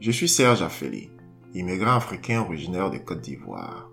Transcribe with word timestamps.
Je 0.00 0.12
suis 0.12 0.28
Serge 0.28 0.62
Affeli, 0.62 1.10
immigrant 1.54 1.96
africain 1.96 2.42
originaire 2.42 2.88
de 2.88 2.98
Côte 2.98 3.20
d'Ivoire. 3.20 3.90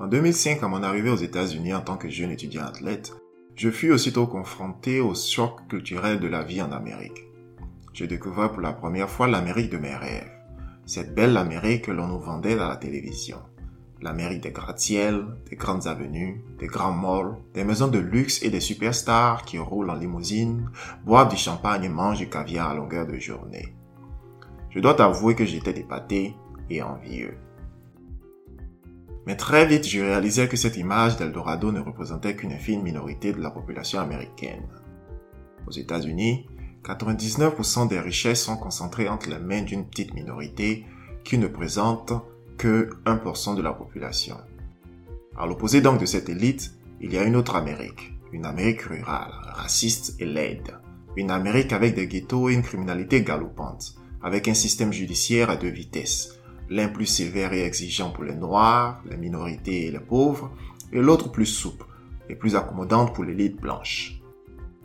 En 0.00 0.08
2005, 0.08 0.60
à 0.64 0.66
mon 0.66 0.82
arrivée 0.82 1.10
aux 1.10 1.16
États-Unis 1.16 1.74
en 1.74 1.80
tant 1.80 1.96
que 1.96 2.08
jeune 2.08 2.32
étudiant 2.32 2.64
athlète, 2.64 3.12
je 3.54 3.70
fus 3.70 3.92
aussitôt 3.92 4.26
confronté 4.26 4.98
au 4.98 5.14
choc 5.14 5.60
culturel 5.68 6.18
de 6.18 6.26
la 6.26 6.42
vie 6.42 6.60
en 6.60 6.72
Amérique. 6.72 7.22
Je 7.92 8.04
découvrais 8.04 8.48
pour 8.48 8.62
la 8.62 8.72
première 8.72 9.08
fois 9.08 9.28
l'Amérique 9.28 9.70
de 9.70 9.78
mes 9.78 9.94
rêves, 9.94 10.28
cette 10.86 11.14
belle 11.14 11.36
Amérique 11.36 11.84
que 11.84 11.92
l'on 11.92 12.08
nous 12.08 12.18
vendait 12.18 12.58
à 12.58 12.68
la 12.70 12.76
télévision. 12.76 13.38
L'Amérique 14.02 14.42
des 14.42 14.50
gratte-ciels, 14.50 15.24
des 15.48 15.56
grandes 15.56 15.86
avenues, 15.86 16.42
des 16.58 16.66
grands 16.66 16.92
malls, 16.92 17.36
des 17.54 17.62
maisons 17.62 17.86
de 17.86 18.00
luxe 18.00 18.42
et 18.42 18.50
des 18.50 18.58
superstars 18.58 19.44
qui 19.44 19.58
roulent 19.58 19.90
en 19.90 19.94
limousine, 19.94 20.68
boivent 21.04 21.30
du 21.30 21.36
champagne 21.36 21.84
et 21.84 21.88
mangent 21.88 22.18
du 22.18 22.28
caviar 22.28 22.70
à 22.70 22.74
longueur 22.74 23.06
de 23.06 23.16
journée. 23.20 23.77
Je 24.70 24.80
dois 24.80 24.94
t'avouer 24.94 25.34
que 25.34 25.44
j'étais 25.44 25.78
épaté 25.78 26.34
et 26.70 26.82
envieux. 26.82 27.36
Mais 29.26 29.36
très 29.36 29.66
vite, 29.66 29.86
je 29.86 30.00
réalisais 30.00 30.48
que 30.48 30.56
cette 30.56 30.76
image 30.76 31.16
d'Eldorado 31.16 31.70
ne 31.72 31.80
représentait 31.80 32.34
qu'une 32.34 32.52
infime 32.52 32.82
minorité 32.82 33.32
de 33.32 33.40
la 33.40 33.50
population 33.50 34.00
américaine. 34.00 34.66
Aux 35.66 35.70
États-Unis, 35.70 36.46
99% 36.84 37.88
des 37.88 38.00
richesses 38.00 38.42
sont 38.42 38.56
concentrées 38.56 39.08
entre 39.08 39.28
les 39.28 39.38
mains 39.38 39.62
d'une 39.62 39.86
petite 39.86 40.14
minorité 40.14 40.86
qui 41.24 41.36
ne 41.36 41.46
présente 41.46 42.12
que 42.56 42.90
1% 43.04 43.54
de 43.54 43.62
la 43.62 43.72
population. 43.72 44.38
À 45.36 45.46
l'opposé 45.46 45.80
donc 45.80 46.00
de 46.00 46.06
cette 46.06 46.28
élite, 46.28 46.72
il 47.00 47.12
y 47.12 47.18
a 47.18 47.24
une 47.24 47.36
autre 47.36 47.54
Amérique, 47.54 48.14
une 48.32 48.46
Amérique 48.46 48.82
rurale, 48.82 49.30
raciste 49.52 50.16
et 50.20 50.24
laide, 50.24 50.74
une 51.16 51.30
Amérique 51.30 51.72
avec 51.72 51.94
des 51.94 52.08
ghettos 52.08 52.48
et 52.48 52.54
une 52.54 52.62
criminalité 52.62 53.22
galopante, 53.22 53.94
avec 54.22 54.48
un 54.48 54.54
système 54.54 54.92
judiciaire 54.92 55.50
à 55.50 55.56
deux 55.56 55.68
vitesses, 55.68 56.38
l'un 56.68 56.88
plus 56.88 57.06
sévère 57.06 57.52
et 57.52 57.64
exigeant 57.64 58.10
pour 58.10 58.24
les 58.24 58.34
noirs, 58.34 59.02
les 59.08 59.16
minorités 59.16 59.86
et 59.86 59.90
les 59.90 60.00
pauvres, 60.00 60.50
et 60.92 61.00
l'autre 61.00 61.30
plus 61.30 61.46
souple 61.46 61.86
et 62.28 62.34
plus 62.34 62.56
accommodante 62.56 63.14
pour 63.14 63.24
l'élite 63.24 63.60
blanche. 63.60 64.20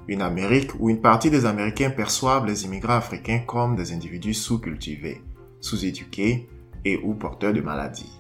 Une 0.08 0.22
Amérique 0.22 0.72
où 0.80 0.90
une 0.90 1.02
partie 1.02 1.30
des 1.30 1.46
Américains 1.46 1.90
perçoivent 1.90 2.46
les 2.46 2.66
immigrants 2.66 2.98
africains 2.98 3.40
comme 3.40 3.76
des 3.76 3.94
individus 3.94 4.34
sous-cultivés, 4.34 5.22
sous-éduqués 5.62 6.50
et 6.84 6.98
ou 6.98 7.14
porteurs 7.14 7.54
de 7.54 7.62
maladies. 7.62 8.20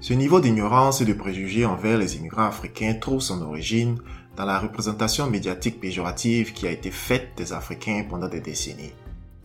Ce 0.00 0.12
niveau 0.12 0.40
d'ignorance 0.40 1.00
et 1.00 1.06
de 1.06 1.14
préjugés 1.14 1.64
envers 1.64 1.96
les 1.96 2.16
immigrants 2.16 2.44
africains 2.44 2.94
trouve 2.94 3.22
son 3.22 3.40
origine 3.40 3.98
dans 4.36 4.44
la 4.44 4.58
représentation 4.58 5.30
médiatique 5.30 5.80
péjorative 5.80 6.52
qui 6.52 6.66
a 6.66 6.70
été 6.70 6.90
faite 6.90 7.30
des 7.38 7.54
Africains 7.54 8.04
pendant 8.08 8.28
des 8.28 8.40
décennies 8.40 8.92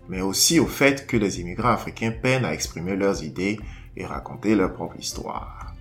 mais 0.10 0.22
aussi 0.22 0.60
au 0.60 0.68
fait 0.68 1.08
que 1.08 1.18
les 1.18 1.40
immigrants 1.40 1.70
africains 1.70 2.12
peinent 2.12 2.46
à 2.46 2.54
exprimer 2.54 2.96
leurs 2.96 3.24
idées 3.24 3.60
et 3.96 4.06
raconter 4.06 4.56
leur 4.56 4.74
propre 4.74 4.98
histoire. 5.00 5.74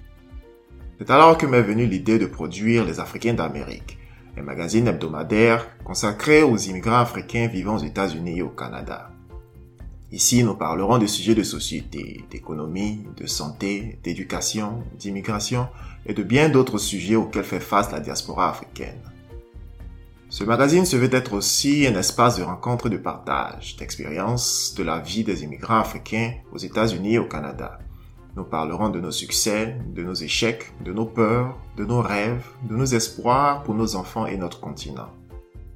C'est 0.99 1.11
alors 1.11 1.39
que 1.39 1.47
m'est 1.47 1.63
venue 1.63 1.87
l'idée 1.87 2.19
de 2.19 2.27
produire 2.27 2.85
Les 2.85 3.01
Africains 3.01 3.35
d'Amérique, 3.35 3.99
un 4.37 4.43
magazine 4.43 4.87
hebdomadaire 4.87 5.67
consacré 5.85 6.43
aux 6.43 6.57
immigrants 6.57 7.01
africains 7.01 7.47
vivant 7.47 7.77
aux 7.77 7.85
États-Unis 7.85 8.39
et 8.39 8.43
au 8.43 8.51
Canada. 8.51 9.11
Ici, 10.13 10.43
nous 10.43 10.55
parlerons 10.55 10.99
de 10.99 11.07
sujets 11.07 11.37
de 11.37 11.45
société, 11.45 12.25
d'économie, 12.31 13.07
de 13.17 13.27
santé, 13.27 13.99
d'éducation, 14.03 14.83
d'immigration 14.99 15.69
et 16.05 16.15
de 16.15 16.23
bien 16.25 16.49
d'autres 16.49 16.79
sujets 16.79 17.15
auxquels 17.15 17.45
fait 17.45 17.61
face 17.61 17.93
la 17.93 18.01
diaspora 18.01 18.51
africaine. 18.51 19.01
Ce 20.31 20.45
magazine 20.45 20.85
se 20.85 20.95
veut 20.95 21.13
être 21.13 21.33
aussi 21.33 21.89
un 21.89 21.99
espace 21.99 22.39
de 22.39 22.45
rencontre 22.45 22.87
et 22.87 22.91
de 22.91 22.97
partage, 22.97 23.75
d'expérience 23.77 24.75
de 24.77 24.85
la 24.85 25.01
vie 25.01 25.25
des 25.25 25.43
immigrants 25.43 25.81
africains 25.81 26.35
aux 26.53 26.57
États-Unis 26.57 27.15
et 27.15 27.19
au 27.19 27.27
Canada. 27.27 27.81
Nous 28.37 28.45
parlerons 28.45 28.91
de 28.91 29.01
nos 29.01 29.11
succès, 29.11 29.77
de 29.89 30.05
nos 30.05 30.15
échecs, 30.15 30.73
de 30.85 30.93
nos 30.93 31.05
peurs, 31.05 31.59
de 31.77 31.85
nos 31.85 32.01
rêves, 32.01 32.47
de 32.63 32.77
nos 32.77 32.85
espoirs 32.85 33.65
pour 33.65 33.75
nos 33.75 33.97
enfants 33.97 34.27
et 34.27 34.37
notre 34.37 34.61
continent. 34.61 35.09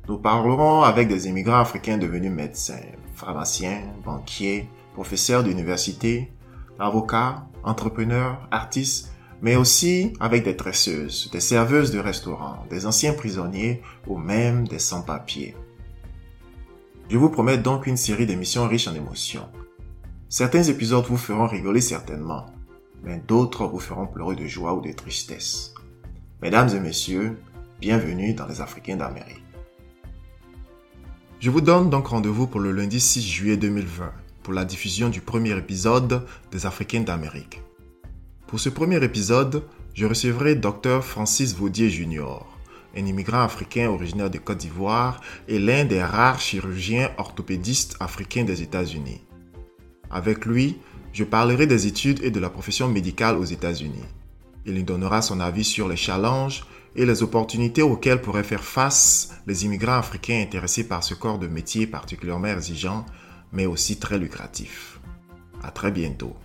Nous 0.07 0.19
parlerons 0.19 0.83
avec 0.83 1.09
des 1.09 1.27
immigrants 1.27 1.59
africains 1.59 1.99
devenus 1.99 2.31
médecins, 2.31 2.93
pharmaciens, 3.17 3.83
banquiers, 4.05 4.69
professeurs 4.93 5.43
d'université, 5.43 6.33
avocats, 6.79 7.45
entrepreneurs, 7.65 8.47
artistes, 8.53 9.14
mais 9.45 9.57
aussi 9.57 10.15
avec 10.21 10.43
des 10.43 10.57
tresseuses, 10.57 11.29
des 11.31 11.39
serveuses 11.39 11.91
de 11.91 11.99
restaurants, 11.99 12.65
des 12.71 12.87
anciens 12.87 13.13
prisonniers 13.13 13.83
ou 14.07 14.17
même 14.17 14.67
des 14.67 14.79
sans-papiers. 14.79 15.55
Je 17.11 17.19
vous 17.19 17.29
promets 17.29 17.59
donc 17.59 17.87
une 17.87 17.99
série 17.99 18.25
d'émissions 18.25 18.67
riches 18.67 18.89
en 18.89 18.95
émotions. 18.95 19.47
Certains 20.31 20.63
épisodes 20.63 21.05
vous 21.05 21.19
feront 21.19 21.47
rigoler 21.47 21.83
certainement, 21.83 22.47
mais 23.03 23.23
d'autres 23.29 23.67
vous 23.67 23.81
feront 23.81 24.07
pleurer 24.07 24.35
de 24.35 24.47
joie 24.47 24.73
ou 24.73 24.81
de 24.81 24.93
tristesse. 24.93 25.75
Mesdames 26.41 26.71
et 26.71 26.81
messieurs, 26.81 27.39
bienvenue 27.83 28.33
dans 28.33 28.47
les 28.47 28.63
Africains 28.63 28.97
d'Amérique. 28.97 29.45
Je 31.41 31.51
vous 31.51 31.61
donne 31.61 31.91
donc 31.91 32.07
rendez-vous 32.07 32.47
pour 32.47 32.61
le 32.61 32.73
lundi 32.73 32.99
6 32.99 33.21
juillet 33.21 33.59
2020 33.59 34.11
pour 34.43 34.55
la 34.55 34.65
diffusion 34.65 35.11
du 35.11 35.21
premier 35.21 35.55
épisode 35.59 36.25
des 36.51 36.65
Africains 36.65 37.03
d'Amérique. 37.03 37.61
Pour 38.47 38.61
ce 38.61 38.69
premier 38.69 39.03
épisode, 39.03 39.65
je 39.95 40.07
recevrai 40.07 40.55
Dr 40.55 41.03
Francis 41.03 41.57
Vaudier 41.57 41.89
Jr., 41.89 42.45
un 42.97 43.07
immigrant 43.07 43.43
africain 43.43 43.89
originaire 43.89 44.31
de 44.31 44.39
Côte 44.39 44.59
d'Ivoire 44.59 45.21
et 45.49 45.59
l'un 45.59 45.85
des 45.85 46.03
rares 46.03 46.41
chirurgiens 46.41 47.11
orthopédistes 47.17 47.97
africains 48.01 48.45
des 48.45 48.63
États-Unis. 48.63 49.23
Avec 50.11 50.45
lui, 50.45 50.77
je 51.13 51.25
parlerai 51.25 51.67
des 51.67 51.87
études 51.87 52.23
et 52.23 52.31
de 52.31 52.39
la 52.39 52.51
profession 52.51 52.87
médicale 52.87 53.37
aux 53.37 53.45
États-Unis. 53.45 54.05
Il 54.67 54.75
nous 54.75 54.83
donnera 54.83 55.23
son 55.23 55.41
avis 55.41 55.65
sur 55.65 55.89
les 55.89 55.97
challenges 55.97 56.65
et 56.95 57.07
les 57.07 57.23
opportunités 57.23 57.83
auxquelles 57.83 58.21
pourraient 58.21 58.45
faire 58.45 58.63
face 58.63 59.33
les 59.47 59.65
immigrants 59.65 59.99
africains 59.99 60.41
intéressés 60.41 60.87
par 60.87 61.03
ce 61.03 61.15
corps 61.15 61.39
de 61.39 61.49
métier 61.49 61.87
particulièrement 61.87 62.49
exigeant, 62.49 63.07
mais 63.53 63.67
aussi 63.67 63.99
très 63.99 64.19
lucratif. 64.19 65.01
À 65.63 65.71
très 65.71 65.91
bientôt. 65.91 66.37